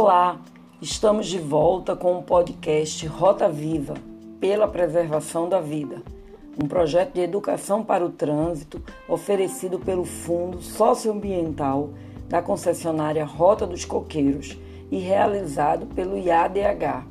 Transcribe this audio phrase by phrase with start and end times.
[0.00, 0.38] Olá,
[0.80, 3.94] estamos de volta com o podcast Rota Viva
[4.38, 6.04] pela Preservação da Vida,
[6.56, 11.90] um projeto de educação para o trânsito oferecido pelo Fundo Socioambiental
[12.28, 14.56] da concessionária Rota dos Coqueiros
[14.88, 17.04] e realizado pelo IADH.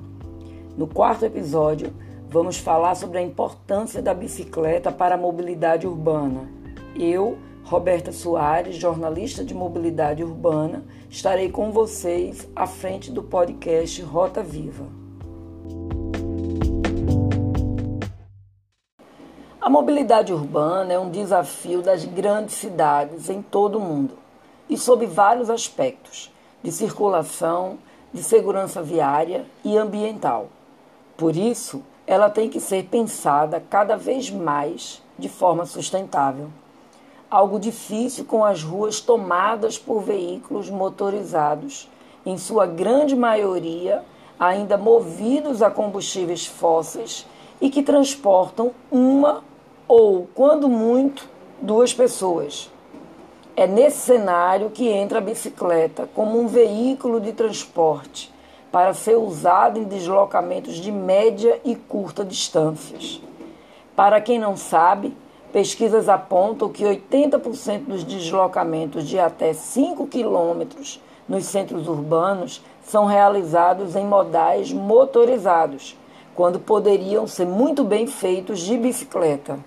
[0.78, 1.92] No quarto episódio,
[2.30, 6.50] vamos falar sobre a importância da bicicleta para a mobilidade urbana.
[6.98, 7.38] Eu,
[7.68, 14.86] Roberta Soares, jornalista de mobilidade urbana, estarei com vocês à frente do podcast Rota Viva.
[19.60, 24.14] A mobilidade urbana é um desafio das grandes cidades em todo o mundo
[24.70, 27.80] e sob vários aspectos de circulação,
[28.14, 30.48] de segurança viária e ambiental.
[31.18, 36.50] Por isso, ela tem que ser pensada cada vez mais de forma sustentável
[37.30, 41.90] algo difícil com as ruas tomadas por veículos motorizados,
[42.26, 44.04] em sua grande maioria
[44.40, 47.26] ainda movidos a combustíveis fósseis
[47.60, 49.44] e que transportam uma
[49.88, 51.28] ou, quando muito,
[51.62, 52.70] duas pessoas.
[53.56, 58.32] É nesse cenário que entra a bicicleta como um veículo de transporte
[58.72, 63.20] para ser usado em deslocamentos de média e curta distâncias.
[63.96, 65.16] Para quem não sabe,
[65.52, 73.96] Pesquisas apontam que 80% dos deslocamentos de até 5 quilômetros nos centros urbanos são realizados
[73.96, 75.98] em modais motorizados,
[76.36, 79.58] quando poderiam ser muito bem feitos de bicicleta.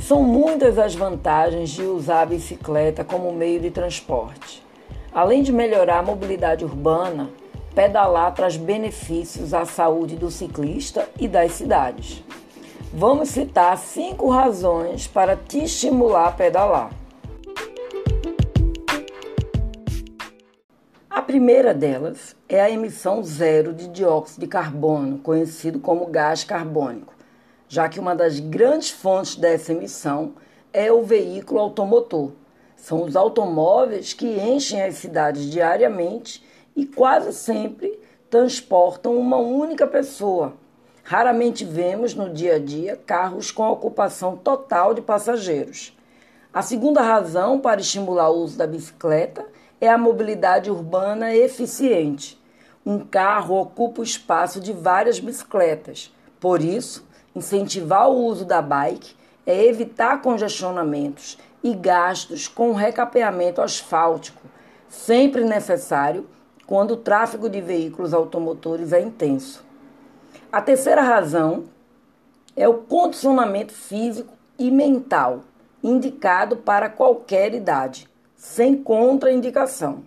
[0.00, 4.62] São muitas as vantagens de usar a bicicleta como meio de transporte.
[5.14, 7.30] Além de melhorar a mobilidade urbana,
[7.74, 12.22] pedalar traz benefícios à saúde do ciclista e das cidades.
[12.92, 16.90] Vamos citar cinco razões para te estimular a pedalar.
[21.08, 27.14] A primeira delas é a emissão zero de dióxido de carbono, conhecido como gás carbônico,
[27.68, 30.34] já que uma das grandes fontes dessa emissão
[30.72, 32.32] é o veículo automotor.
[32.76, 37.98] São os automóveis que enchem as cidades diariamente e quase sempre
[38.30, 40.54] transportam uma única pessoa.
[41.04, 45.96] Raramente vemos no dia a dia carros com ocupação total de passageiros.
[46.54, 49.44] A segunda razão para estimular o uso da bicicleta
[49.80, 52.40] é a mobilidade urbana eficiente.
[52.86, 56.14] Um carro ocupa o espaço de várias bicicletas.
[56.38, 59.14] Por isso, incentivar o uso da bike
[59.46, 64.42] é evitar congestionamentos e gastos com recapeamento asfáltico,
[64.88, 66.26] sempre necessário
[66.72, 69.62] quando o tráfego de veículos automotores é intenso.
[70.50, 71.64] A terceira razão
[72.56, 75.40] é o condicionamento físico e mental,
[75.84, 80.04] indicado para qualquer idade, sem contraindicação.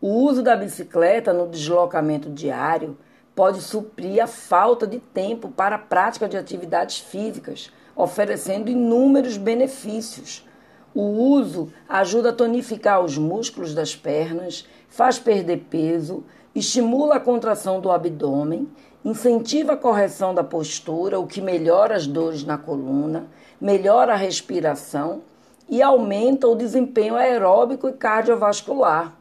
[0.00, 2.96] O uso da bicicleta no deslocamento diário
[3.34, 10.48] pode suprir a falta de tempo para a prática de atividades físicas, oferecendo inúmeros benefícios.
[10.94, 16.22] O uso ajuda a tonificar os músculos das pernas, faz perder peso,
[16.54, 18.68] estimula a contração do abdômen,
[19.02, 23.26] incentiva a correção da postura, o que melhora as dores na coluna,
[23.58, 25.22] melhora a respiração
[25.66, 29.16] e aumenta o desempenho aeróbico e cardiovascular.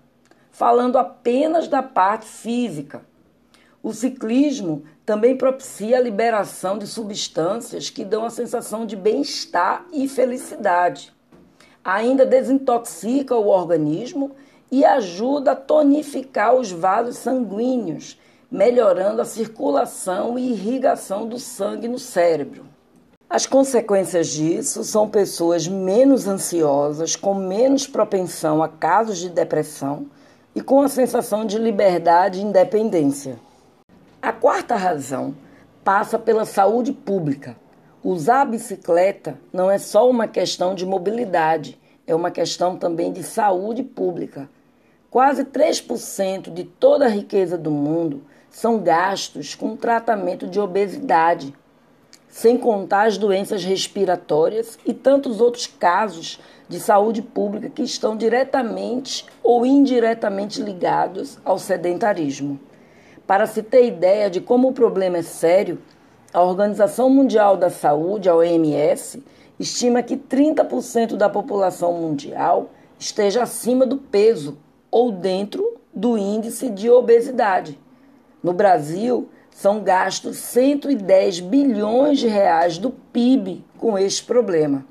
[0.52, 3.06] Falando apenas da parte física.
[3.82, 10.06] O ciclismo também propicia a liberação de substâncias que dão a sensação de bem-estar e
[10.10, 11.14] felicidade.
[11.82, 14.36] Ainda desintoxica o organismo
[14.72, 18.18] e ajuda a tonificar os vasos sanguíneos,
[18.50, 22.66] melhorando a circulação e irrigação do sangue no cérebro.
[23.30, 30.08] As consequências disso são pessoas menos ansiosas, com menos propensão a casos de depressão
[30.54, 33.40] e com a sensação de liberdade e independência.
[34.22, 35.34] A quarta razão
[35.84, 37.56] passa pela saúde pública.
[38.04, 43.24] Usar a bicicleta não é só uma questão de mobilidade, é uma questão também de
[43.24, 44.50] saúde pública.
[45.12, 51.54] Quase 3% de toda a riqueza do mundo são gastos com tratamento de obesidade,
[52.30, 59.26] sem contar as doenças respiratórias e tantos outros casos de saúde pública que estão diretamente
[59.44, 62.58] ou indiretamente ligados ao sedentarismo.
[63.28, 65.82] Para se ter ideia de como o problema é sério,
[66.34, 69.22] a Organização Mundial da Saúde, a OMS,
[69.60, 74.58] estima que 30% da população mundial esteja acima do peso
[74.92, 77.80] ou dentro do índice de obesidade.
[78.44, 84.86] No Brasil, são gastos 110 bilhões de reais do PIB com este problema.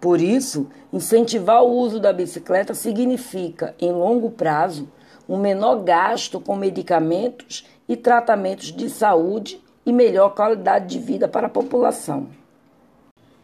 [0.00, 4.88] Por isso, incentivar o uso da bicicleta significa, em longo prazo,
[5.28, 11.46] um menor gasto com medicamentos e tratamentos de saúde e melhor qualidade de vida para
[11.46, 12.28] a população.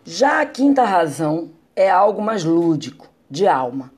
[0.04, 3.92] Já a quinta razão é algo mais lúdico, de alma.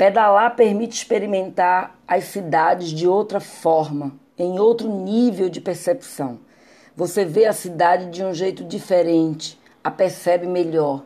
[0.00, 6.38] Pedalar permite experimentar as cidades de outra forma, em outro nível de percepção.
[6.96, 11.04] Você vê a cidade de um jeito diferente, a percebe melhor.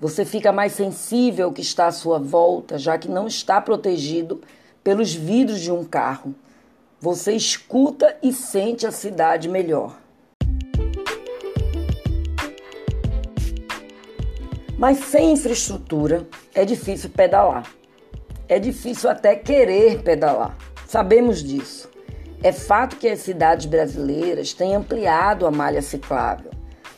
[0.00, 4.40] Você fica mais sensível ao que está à sua volta, já que não está protegido
[4.82, 6.34] pelos vidros de um carro.
[6.98, 9.98] Você escuta e sente a cidade melhor.
[14.78, 17.79] Mas sem infraestrutura é difícil pedalar.
[18.50, 20.58] É difícil até querer pedalar.
[20.84, 21.88] Sabemos disso.
[22.42, 26.50] É fato que as cidades brasileiras têm ampliado a malha ciclável.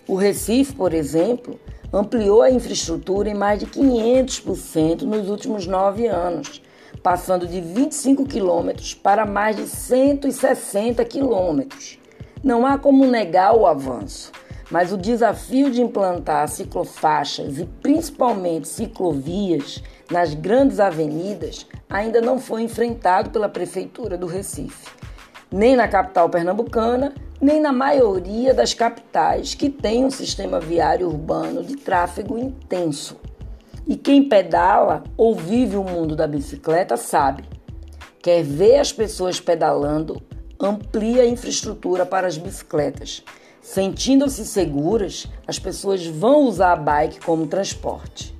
[0.08, 1.60] O Recife, por exemplo,
[1.92, 6.62] ampliou a infraestrutura em mais de 500% nos últimos nove anos,
[7.02, 11.98] passando de 25 quilômetros para mais de 160 quilômetros.
[12.42, 14.32] Não há como negar o avanço,
[14.70, 22.62] mas o desafio de implantar ciclofaixas e principalmente ciclovias nas grandes avenidas ainda não foi
[22.62, 25.02] enfrentado pela Prefeitura do Recife
[25.52, 31.62] nem na capital pernambucana, nem na maioria das capitais que têm um sistema viário urbano
[31.62, 33.16] de tráfego intenso.
[33.86, 37.44] E quem pedala ou vive o mundo da bicicleta sabe.
[38.22, 40.22] Quer ver as pessoas pedalando,
[40.58, 43.24] amplia a infraestrutura para as bicicletas.
[43.60, 48.31] Sentindo-se seguras, as pessoas vão usar a bike como transporte.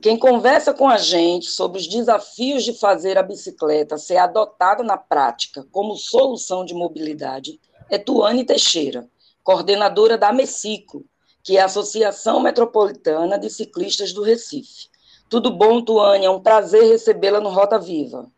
[0.00, 4.96] Quem conversa com a gente sobre os desafios de fazer a bicicleta ser adotada na
[4.96, 7.58] prática como solução de mobilidade
[7.88, 9.08] é Tuane Teixeira,
[9.42, 11.04] coordenadora da MECICLO,
[11.42, 14.88] que é a Associação Metropolitana de Ciclistas do Recife.
[15.30, 16.26] Tudo bom, Tuane?
[16.26, 18.30] É um prazer recebê-la no Rota Viva.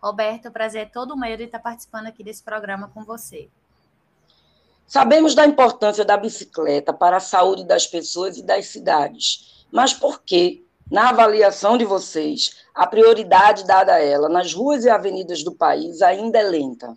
[0.00, 3.48] Roberto, o prazer é todo meu de estar participando aqui desse programa com você.
[4.86, 10.22] Sabemos da importância da bicicleta para a saúde das pessoas e das cidades, mas por
[10.22, 15.54] que na avaliação de vocês, a prioridade dada a ela nas ruas e avenidas do
[15.54, 16.96] país ainda é lenta?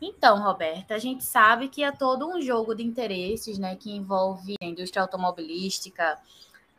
[0.00, 4.56] Então, Roberta, a gente sabe que é todo um jogo de interesses, né, que envolve
[4.60, 6.18] a indústria automobilística,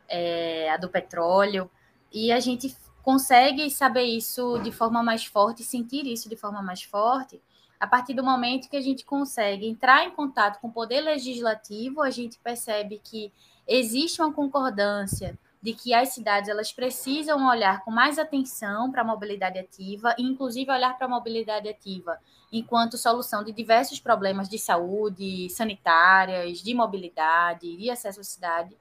[0.06, 1.70] é, a do petróleo,
[2.12, 6.82] e a gente consegue saber isso de forma mais forte, sentir isso de forma mais
[6.82, 7.40] forte,
[7.80, 12.02] a partir do momento que a gente consegue entrar em contato com o poder legislativo,
[12.02, 13.32] a gente percebe que
[13.66, 19.04] existe uma concordância de que as cidades elas precisam olhar com mais atenção para a
[19.04, 22.18] mobilidade ativa e inclusive olhar para a mobilidade ativa
[22.52, 28.76] enquanto solução de diversos problemas de saúde, sanitárias, de mobilidade, de acesso à cidade.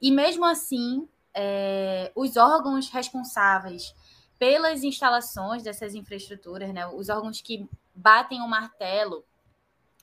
[0.00, 3.92] E mesmo assim, é, os órgãos responsáveis
[4.38, 9.24] pelas instalações dessas infraestruturas, né, os órgãos que batem o martelo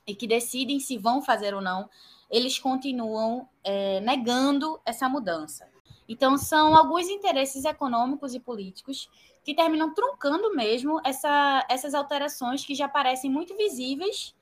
[0.06, 1.88] e que decidem se vão fazer ou não,
[2.30, 5.68] eles continuam é, negando essa mudança.
[6.08, 9.08] Então, são alguns interesses econômicos e políticos
[9.44, 14.34] que terminam truncando mesmo essa, essas alterações que já parecem muito visíveis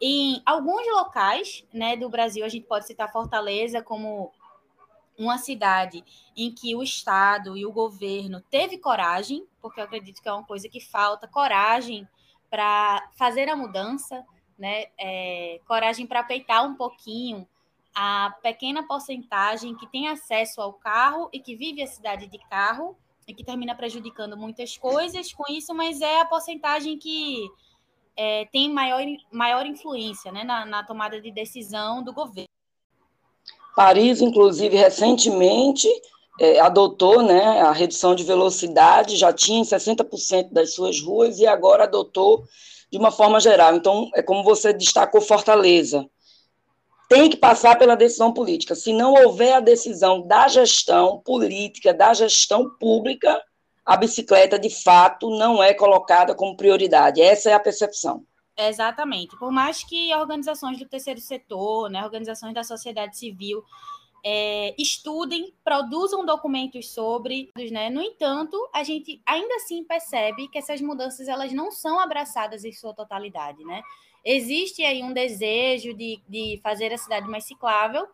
[0.00, 2.44] em alguns locais né, do Brasil.
[2.44, 4.32] A gente pode citar Fortaleza como
[5.18, 6.04] uma cidade
[6.36, 10.44] em que o Estado e o governo teve coragem, porque eu acredito que é uma
[10.44, 12.06] coisa que falta coragem
[12.50, 14.24] para fazer a mudança
[14.58, 17.46] né, é, coragem para peitar um pouquinho
[17.94, 22.96] a pequena porcentagem que tem acesso ao carro e que vive a cidade de carro
[23.26, 27.48] e que termina prejudicando muitas coisas com isso, mas é a porcentagem que
[28.16, 29.00] é, tem maior,
[29.32, 32.48] maior influência né, na, na tomada de decisão do governo.
[33.74, 35.88] Paris, inclusive, recentemente
[36.38, 41.46] é, adotou né, a redução de velocidade, já tinha em 60% das suas ruas e
[41.46, 42.44] agora adotou
[42.90, 43.74] de uma forma geral.
[43.74, 46.08] Então, é como você destacou Fortaleza.
[47.08, 48.74] Tem que passar pela decisão política.
[48.74, 53.40] Se não houver a decisão da gestão política, da gestão pública,
[53.84, 57.22] a bicicleta, de fato, não é colocada como prioridade.
[57.22, 58.24] Essa é a percepção.
[58.56, 59.36] Exatamente.
[59.38, 63.62] Por mais que organizações do terceiro setor, né, organizações da sociedade civil,
[64.28, 67.88] é, estudem, produzam documentos sobre, né?
[67.88, 72.72] No entanto, a gente ainda assim percebe que essas mudanças elas não são abraçadas em
[72.72, 73.80] sua totalidade, né?
[74.24, 78.04] Existe aí um desejo de, de fazer a cidade mais ciclável,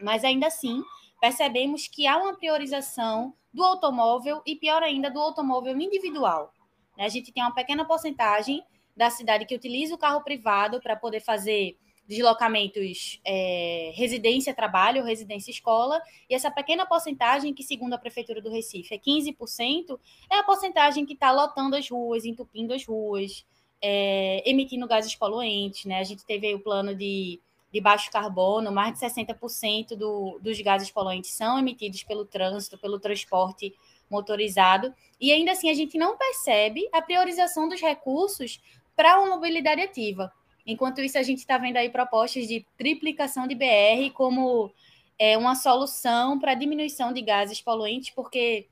[0.00, 0.82] mas ainda assim
[1.20, 6.54] percebemos que há uma priorização do automóvel e, pior ainda, do automóvel individual.
[6.96, 7.04] Né?
[7.04, 8.64] A gente tem uma pequena porcentagem
[8.96, 16.34] da cidade que utiliza o carro privado para poder fazer deslocamentos é, residência-trabalho, residência-escola, e
[16.34, 19.98] essa pequena porcentagem, que segundo a Prefeitura do Recife é 15%,
[20.30, 23.44] é a porcentagem que está lotando as ruas, entupindo as ruas,
[23.80, 25.84] é, emitindo gases poluentes.
[25.86, 25.98] Né?
[25.98, 27.40] A gente teve o plano de,
[27.72, 32.98] de baixo carbono, mais de 60% do, dos gases poluentes são emitidos pelo trânsito, pelo
[32.98, 33.74] transporte
[34.10, 38.60] motorizado, e ainda assim a gente não percebe a priorização dos recursos
[38.94, 40.32] para uma mobilidade ativa.
[40.66, 44.72] Enquanto isso, a gente está vendo aí propostas de triplicação de BR como
[45.18, 48.66] é, uma solução para diminuição de gases poluentes, porque,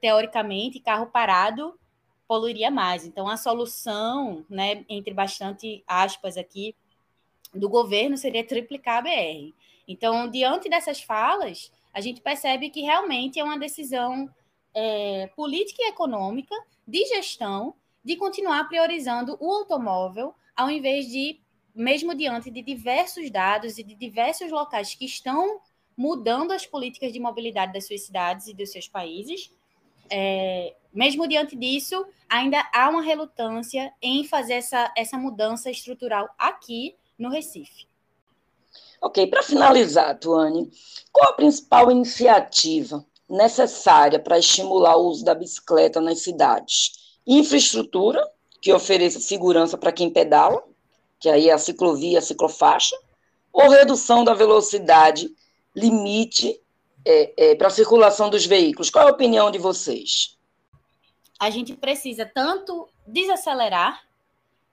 [0.00, 1.78] teoricamente, carro parado
[2.28, 3.04] poluiria mais.
[3.04, 6.74] Então, a solução, né, entre bastante aspas aqui,
[7.52, 9.52] do governo seria triplicar a BR.
[9.86, 14.30] Então, diante dessas falas, a gente percebe que realmente é uma decisão
[14.74, 16.54] é, política e econômica
[16.86, 21.40] de gestão de continuar priorizando o automóvel ao invés de,
[21.74, 25.60] mesmo diante de diversos dados e de diversos locais que estão
[25.96, 29.50] mudando as políticas de mobilidade das suas cidades e dos seus países,
[30.10, 36.94] é, mesmo diante disso, ainda há uma relutância em fazer essa, essa mudança estrutural aqui
[37.18, 37.86] no Recife.
[39.00, 40.70] Ok, para finalizar, Tuane,
[41.10, 47.16] qual a principal iniciativa necessária para estimular o uso da bicicleta nas cidades?
[47.26, 48.22] Infraestrutura,
[48.62, 50.62] que ofereça segurança para quem pedala,
[51.18, 52.96] que aí é a ciclovia, a ciclofaixa,
[53.52, 55.28] ou redução da velocidade
[55.74, 56.60] limite
[57.04, 58.88] é, é, para a circulação dos veículos.
[58.88, 60.38] Qual é a opinião de vocês?
[61.40, 64.00] A gente precisa tanto desacelerar,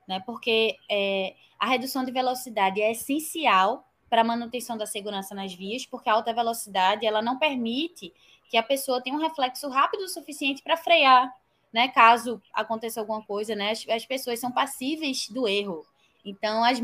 [0.08, 5.53] né, porque é, a redução de velocidade é essencial para a manutenção da segurança nas
[5.53, 8.13] vias, porque a alta velocidade ela não permite
[8.50, 11.31] que a pessoa tenha um reflexo rápido o suficiente para frear,
[11.71, 11.88] né?
[11.89, 13.71] Caso aconteça alguma coisa, né?
[13.71, 15.85] As, as pessoas são passíveis do erro.
[16.23, 16.79] Então, as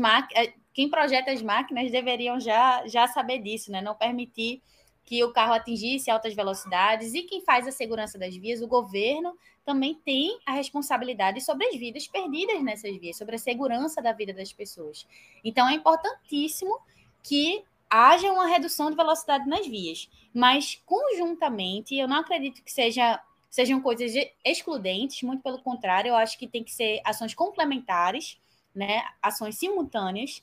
[0.72, 3.80] quem projeta as máquinas deveriam já, já saber disso, né?
[3.80, 4.62] Não permitir
[5.04, 9.36] que o carro atingisse altas velocidades e quem faz a segurança das vias, o governo,
[9.64, 14.32] também tem a responsabilidade sobre as vidas perdidas nessas vias, sobre a segurança da vida
[14.32, 15.06] das pessoas.
[15.44, 16.78] Então é importantíssimo
[17.22, 23.20] que haja uma redução de velocidade nas vias, mas conjuntamente, eu não acredito que seja
[23.56, 24.12] sejam coisas
[24.44, 28.38] excludentes, muito pelo contrário, eu acho que tem que ser ações complementares,
[28.74, 30.42] né, ações simultâneas.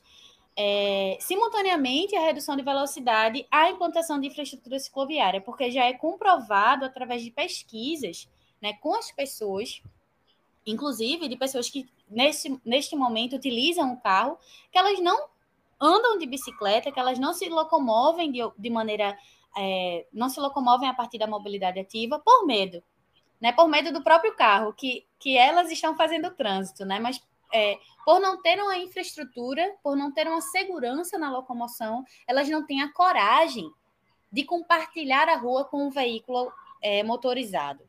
[0.56, 6.84] É, simultaneamente a redução de velocidade à implantação de infraestrutura cicloviária, porque já é comprovado
[6.84, 8.28] através de pesquisas
[8.60, 9.80] né, com as pessoas,
[10.66, 14.36] inclusive de pessoas que nesse, neste momento utilizam o carro,
[14.72, 15.28] que elas não
[15.80, 19.16] andam de bicicleta, que elas não se locomovem de, de maneira.
[19.56, 22.82] É, não se locomovem a partir da mobilidade ativa por medo,
[23.44, 27.20] né, por medo do próprio carro, que, que elas estão fazendo trânsito, né, mas
[27.52, 32.64] é, por não ter uma infraestrutura, por não ter uma segurança na locomoção, elas não
[32.64, 33.70] têm a coragem
[34.32, 37.84] de compartilhar a rua com um veículo é, motorizado.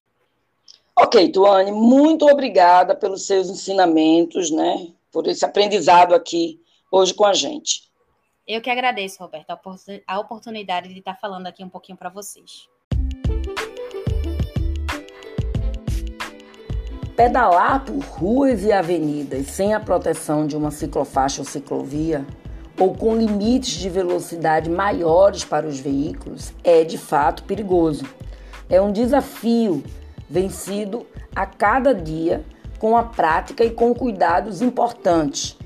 [0.94, 4.92] Ok, Tuane, muito obrigada pelos seus ensinamentos, né?
[5.10, 7.90] Por esse aprendizado aqui hoje com a gente.
[8.46, 9.58] Eu que agradeço, Roberto,
[10.06, 12.68] a oportunidade de estar falando aqui um pouquinho para vocês.
[17.16, 22.26] Pedalar por ruas e avenidas sem a proteção de uma ciclofaixa ou ciclovia,
[22.78, 28.04] ou com limites de velocidade maiores para os veículos, é de fato perigoso.
[28.70, 29.82] É um desafio
[30.30, 32.44] vencido a cada dia
[32.80, 35.58] com a prática e com cuidados importantes.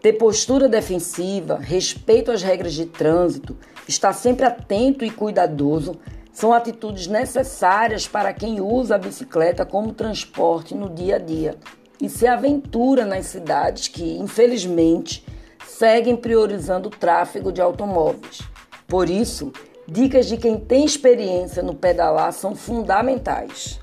[0.00, 3.54] Ter postura defensiva, respeito às regras de trânsito,
[3.86, 5.98] estar sempre atento e cuidadoso
[6.34, 11.56] são atitudes necessárias para quem usa a bicicleta como transporte no dia a dia
[12.00, 15.24] e se aventura nas cidades que, infelizmente,
[15.64, 18.40] seguem priorizando o tráfego de automóveis.
[18.88, 19.52] Por isso,
[19.86, 23.78] dicas de quem tem experiência no pedalar são fundamentais.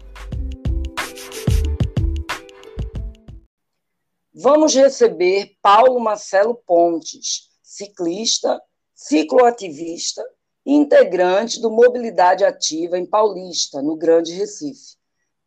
[4.34, 8.62] Vamos receber Paulo Marcelo Pontes, ciclista,
[8.94, 10.22] cicloativista
[10.76, 14.96] integrante do Mobilidade Ativa em Paulista, no Grande Recife.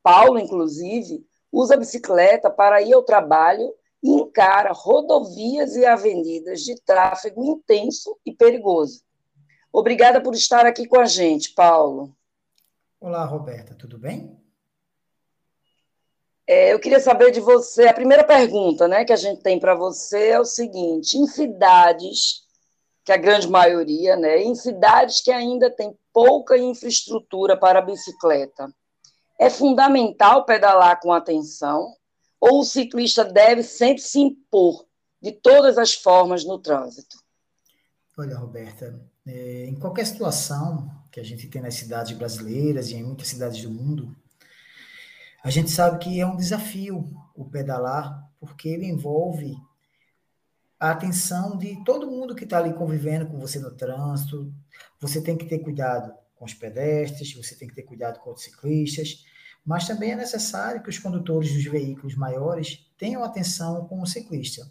[0.02, 7.42] Paulo, inclusive, usa bicicleta para ir ao trabalho e encara rodovias e avenidas de tráfego
[7.44, 9.02] intenso e perigoso.
[9.72, 12.14] Obrigada por estar aqui com a gente, Paulo.
[13.00, 14.38] Olá, Roberta, tudo bem?
[16.46, 19.74] É, eu queria saber de você, a primeira pergunta né, que a gente tem para
[19.74, 22.43] você é o seguinte: em cidades
[23.04, 28.72] que a grande maioria, né, em cidades que ainda tem pouca infraestrutura para bicicleta.
[29.38, 31.94] É fundamental pedalar com atenção
[32.40, 34.86] ou o ciclista deve sempre se impor
[35.20, 37.16] de todas as formas no trânsito?
[38.16, 43.02] Olha, Roberta, é, em qualquer situação que a gente tem nas cidades brasileiras e em
[43.02, 44.14] muitas cidades do mundo,
[45.42, 49.56] a gente sabe que é um desafio o pedalar, porque ele envolve
[50.84, 54.52] a atenção de todo mundo que está ali convivendo com você no trânsito.
[55.00, 58.42] Você tem que ter cuidado com os pedestres, você tem que ter cuidado com os
[58.42, 59.24] ciclistas,
[59.64, 64.70] mas também é necessário que os condutores dos veículos maiores tenham atenção com o ciclista.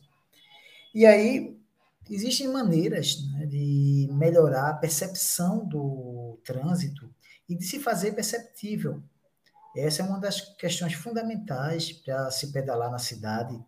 [0.94, 1.58] E aí,
[2.08, 7.12] existem maneiras né, de melhorar a percepção do trânsito
[7.50, 9.02] e de se fazer perceptível.
[9.76, 13.60] Essa é uma das questões fundamentais para se pedalar na cidade.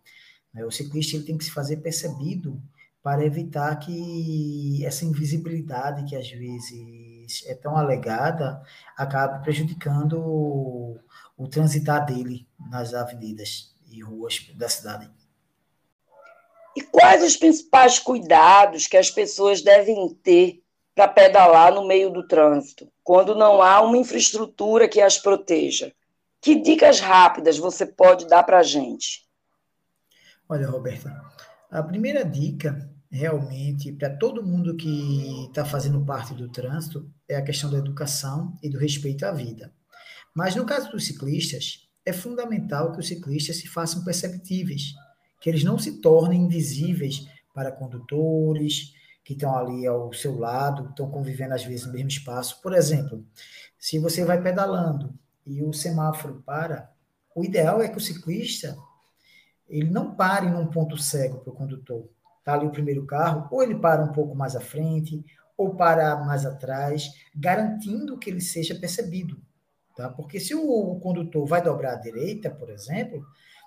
[0.63, 2.61] O ciclista ele tem que se fazer percebido
[3.03, 8.61] para evitar que essa invisibilidade que às vezes é tão alegada
[8.97, 10.97] acabe prejudicando o,
[11.37, 15.11] o transitar dele nas avenidas e ruas da cidade.
[16.75, 20.61] E quais os principais cuidados que as pessoas devem ter
[20.95, 25.93] para pedalar no meio do trânsito, quando não há uma infraestrutura que as proteja?
[26.41, 29.24] Que dicas rápidas você pode dar para a gente?
[30.47, 31.23] Olha, Roberta,
[31.71, 37.41] a primeira dica, realmente, para todo mundo que está fazendo parte do trânsito, é a
[37.41, 39.73] questão da educação e do respeito à vida.
[40.35, 44.93] Mas no caso dos ciclistas, é fundamental que os ciclistas se façam perceptíveis
[45.41, 51.09] que eles não se tornem invisíveis para condutores que estão ali ao seu lado, estão
[51.09, 52.61] convivendo às vezes no mesmo espaço.
[52.61, 53.25] Por exemplo,
[53.77, 55.13] se você vai pedalando
[55.45, 56.91] e o semáforo para,
[57.35, 58.75] o ideal é que o ciclista
[59.67, 62.07] ele não pare num ponto cego para o condutor.
[62.39, 65.25] Está ali o primeiro carro, ou ele para um pouco mais à frente,
[65.57, 69.41] ou para mais atrás, garantindo que ele seja percebido.
[69.95, 70.09] Tá?
[70.09, 73.25] Porque se o condutor vai dobrar à direita, por exemplo,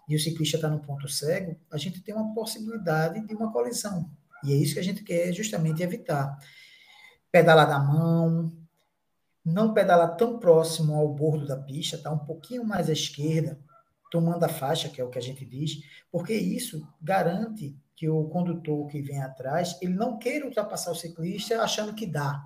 [0.08, 4.10] e o ciclista está no ponto cego, a gente tem uma possibilidade de uma colisão.
[4.44, 6.38] E é isso que a gente quer justamente evitar.
[7.32, 8.52] Pedalar na mão,
[9.44, 13.58] não pedalar tão próximo ao bordo da pista, tá um pouquinho mais à esquerda,
[14.10, 18.24] tomando a faixa, que é o que a gente diz, porque isso garante que o
[18.24, 22.44] condutor que vem atrás, ele não queira ultrapassar o ciclista achando que dá.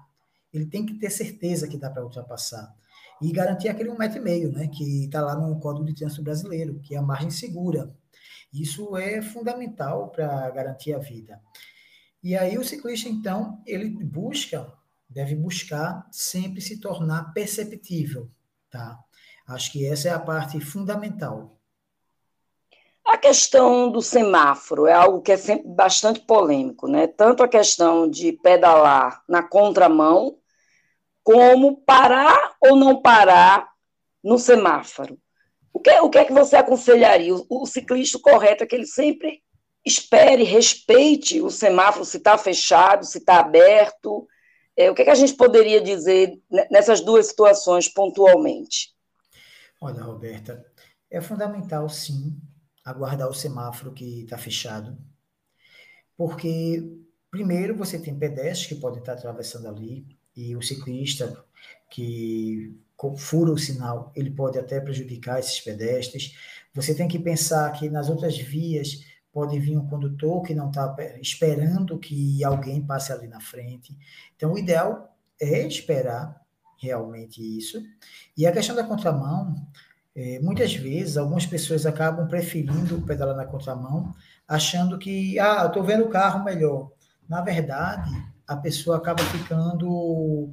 [0.53, 2.75] Ele tem que ter certeza que dá para ultrapassar
[3.21, 6.23] e garantir aquele um metro e meio, né, que está lá no Código de Trânsito
[6.23, 7.95] Brasileiro, que é a margem segura.
[8.53, 11.41] Isso é fundamental para garantir a vida.
[12.23, 14.73] E aí o ciclista, então, ele busca,
[15.09, 18.31] deve buscar sempre se tornar perceptível,
[18.71, 18.99] tá?
[19.49, 21.59] Acho que essa é a parte fundamental.
[23.05, 27.07] A questão do semáforo é algo que é sempre bastante polêmico, né?
[27.07, 30.39] Tanto a questão de pedalar na contramão,
[31.23, 33.69] como parar ou não parar
[34.23, 35.19] no semáforo.
[35.73, 37.35] O que, o que é que você aconselharia?
[37.35, 39.43] O, o ciclista correto é que ele sempre
[39.85, 44.27] espere, respeite o semáforo, se está fechado, se está aberto.
[44.77, 48.92] É, o que, é que a gente poderia dizer nessas duas situações pontualmente?
[49.85, 50.65] Olha, Roberta,
[51.11, 52.41] é fundamental, sim,
[52.85, 54.97] aguardar o semáforo que está fechado,
[56.17, 61.45] porque, primeiro, você tem pedestres que podem estar atravessando ali, e o ciclista
[61.91, 62.81] que
[63.19, 66.37] fura o sinal, ele pode até prejudicar esses pedestres.
[66.73, 70.95] Você tem que pensar que nas outras vias pode vir um condutor que não está
[71.21, 73.99] esperando que alguém passe ali na frente.
[74.37, 76.41] Então, o ideal é esperar
[76.83, 77.83] realmente isso.
[78.37, 79.55] E a questão da contramão,
[80.15, 84.13] é, muitas vezes, algumas pessoas acabam preferindo pedalar na contramão,
[84.47, 86.91] achando que, ah, eu estou vendo o carro melhor.
[87.29, 88.11] Na verdade,
[88.47, 90.53] a pessoa acaba ficando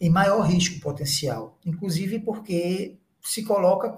[0.00, 3.94] em maior risco potencial, inclusive porque se coloca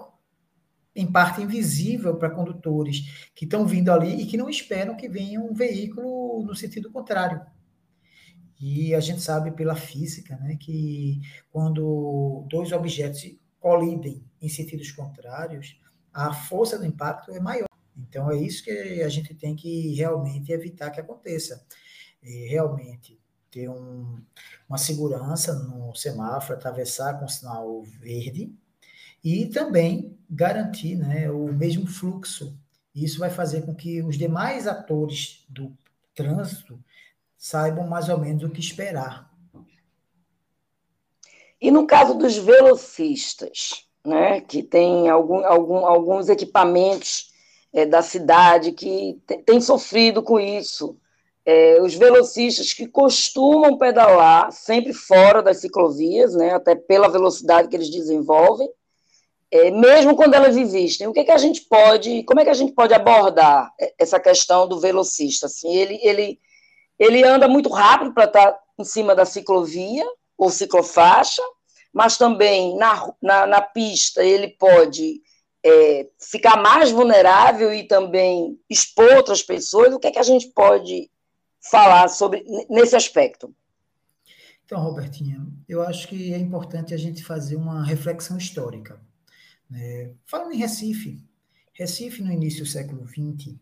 [0.95, 5.41] em parte invisível para condutores que estão vindo ali e que não esperam que venha
[5.41, 7.41] um veículo no sentido contrário.
[8.59, 15.79] E a gente sabe pela física, né, que quando dois objetos colidem em sentidos contrários,
[16.13, 17.67] a força do impacto é maior.
[17.97, 21.65] Então é isso que a gente tem que realmente evitar que aconteça
[22.23, 23.19] é, realmente
[23.51, 24.21] ter um,
[24.67, 28.53] uma segurança no semáforo, atravessar com sinal verde
[29.23, 32.57] e também garantir né, o mesmo fluxo.
[32.93, 35.75] Isso vai fazer com que os demais atores do
[36.13, 36.79] trânsito
[37.37, 39.29] saibam mais ou menos o que esperar.
[41.61, 47.31] E no caso dos velocistas, né, que tem algum, algum, alguns equipamentos
[47.73, 50.97] é, da cidade que têm sofrido com isso,
[51.45, 57.75] é, os velocistas que costumam pedalar sempre fora das ciclovias, né, até pela velocidade que
[57.75, 58.69] eles desenvolvem,
[59.51, 61.07] é, mesmo quando elas existem.
[61.07, 64.67] O que, que a gente pode, como é que a gente pode abordar essa questão
[64.67, 65.45] do velocista?
[65.45, 66.39] Assim, ele, ele
[66.99, 70.05] ele anda muito rápido para estar tá em cima da ciclovia
[70.37, 71.41] ou ciclofaixa,
[71.93, 75.21] mas também na, na, na pista ele pode
[75.65, 79.93] é, ficar mais vulnerável e também expor outras pessoas.
[79.93, 81.09] O que é que a gente pode
[81.71, 83.53] falar sobre nesse aspecto?
[84.63, 88.99] Então, Robertinha, eu acho que é importante a gente fazer uma reflexão histórica.
[89.69, 90.13] Né?
[90.25, 91.23] Falando em Recife,
[91.73, 93.55] Recife, no início do século XX,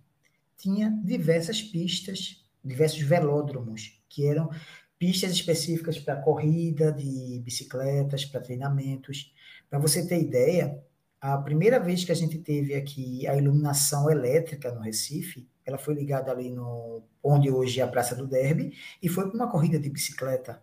[0.58, 4.50] tinha diversas pistas, diversos velódromos, que eram
[4.98, 9.34] pistas específicas para corrida de bicicletas, para treinamentos.
[9.70, 10.82] Para você ter ideia,
[11.20, 15.94] a primeira vez que a gente teve aqui a iluminação elétrica no Recife, ela foi
[15.94, 19.80] ligada ali no onde hoje é a Praça do Derby e foi para uma corrida
[19.80, 20.62] de bicicleta.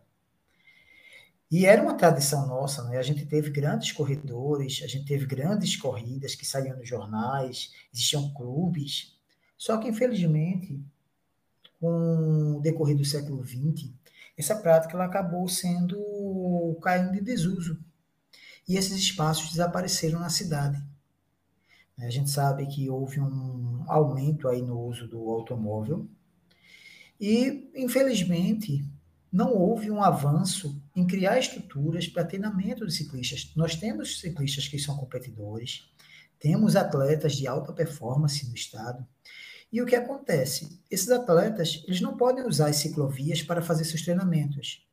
[1.50, 2.96] E era uma tradição nossa, né?
[2.96, 8.32] A gente teve grandes corredores, a gente teve grandes corridas que saíam nos jornais, existiam
[8.34, 9.18] clubes.
[9.58, 10.80] Só que, infelizmente,
[11.80, 13.90] com o decorrer do século XX,
[14.36, 17.78] essa prática ela acabou sendo caindo em desuso.
[18.68, 20.80] E esses espaços desapareceram na cidade.
[21.98, 26.08] A gente sabe que houve um aumento aí no uso do automóvel.
[27.20, 28.82] E, infelizmente,
[29.30, 33.52] não houve um avanço em criar estruturas para treinamento de ciclistas.
[33.54, 35.90] Nós temos ciclistas que são competidores,
[36.38, 39.06] temos atletas de alta performance no estado.
[39.72, 40.80] E o que acontece?
[40.90, 44.86] Esses atletas, eles não podem usar as ciclovias para fazer seus treinamentos,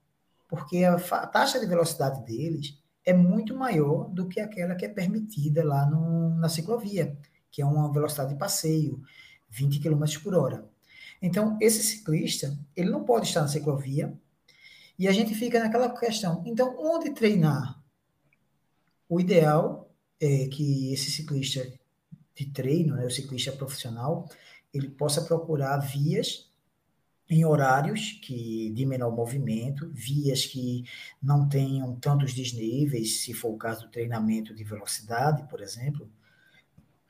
[0.48, 4.90] porque a, a taxa de velocidade deles é muito maior do que aquela que é
[4.90, 7.18] permitida lá no, na ciclovia,
[7.50, 9.02] que é uma velocidade de passeio,
[9.50, 10.70] 20 km por hora.
[11.22, 14.14] Então, esse ciclista, ele não pode estar na ciclovia,
[15.00, 16.44] e a gente fica naquela questão.
[16.46, 17.82] Então, onde treinar?
[19.08, 21.72] O ideal é que esse ciclista
[22.36, 24.28] de treino, né, o ciclista profissional,
[24.74, 26.52] ele possa procurar vias
[27.30, 30.86] em horários que de menor movimento, vias que
[31.22, 36.10] não tenham tantos desníveis, se for o caso do treinamento de velocidade, por exemplo,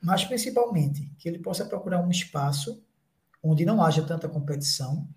[0.00, 2.82] mas principalmente que ele possa procurar um espaço
[3.42, 5.08] onde não haja tanta competição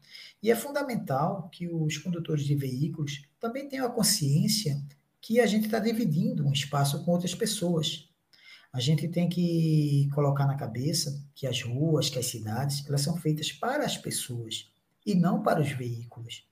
[0.41, 4.81] e é fundamental que os condutores de veículos também tenham a consciência
[5.19, 8.10] que a gente está dividindo um espaço com outras pessoas.
[8.73, 13.17] A gente tem que colocar na cabeça que as ruas, que as cidades, elas são
[13.17, 14.71] feitas para as pessoas
[15.05, 16.47] e não para os veículos.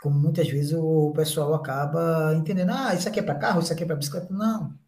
[0.00, 3.82] Como muitas vezes o pessoal acaba entendendo, ah, isso aqui é para carro, isso aqui
[3.82, 4.32] é para bicicleta.
[4.32, 4.78] Não.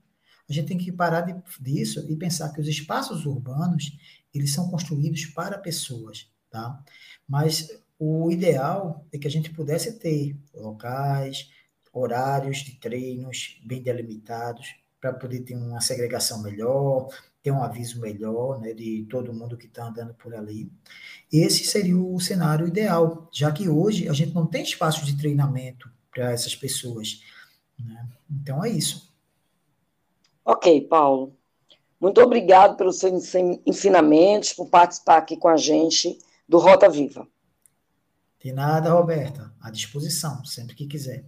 [0.49, 3.97] A gente tem que parar de, disso e pensar que os espaços urbanos,
[4.33, 6.85] eles são construídos para pessoas, tá?
[7.27, 7.69] Mas
[7.99, 11.51] o ideal é que a gente pudesse ter locais,
[11.93, 17.09] horários de treinos bem delimitados, para poder ter uma segregação melhor,
[17.43, 20.71] ter um aviso melhor né, de todo mundo que está andando por ali.
[21.33, 25.91] Esse seria o cenário ideal, já que hoje a gente não tem espaço de treinamento
[26.11, 27.23] para essas pessoas.
[27.79, 28.09] Né?
[28.31, 29.15] Então é isso.
[30.45, 31.37] Ok, Paulo.
[32.01, 33.35] Muito obrigado pelos seus
[33.67, 37.27] ensinamentos, por participar aqui com a gente do Rota Viva.
[38.39, 39.53] De nada, Roberta.
[39.61, 41.25] À disposição, sempre que quiser.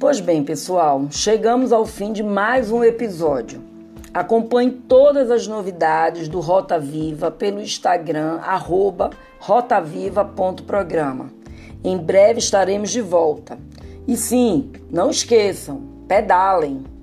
[0.00, 3.60] Pois bem, pessoal, chegamos ao fim de mais um episódio.
[4.14, 11.32] Acompanhe todas as novidades do Rota Viva pelo Instagram, arroba rotaviva.programa.
[11.82, 13.58] Em breve estaremos de volta.
[14.06, 16.97] E sim, não esqueçam, pedalem!